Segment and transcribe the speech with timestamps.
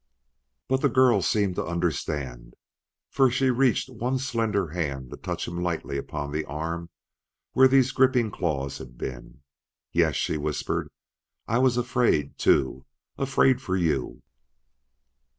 [0.67, 2.55] But the girl seemed to understand,
[3.11, 6.89] for she reached one slender hand to touch him lightly upon the arm
[7.51, 9.43] where these gripping claws had been.
[9.91, 10.89] "Yes," she whispered;
[11.47, 14.23] "I was afraid, too afraid for you!"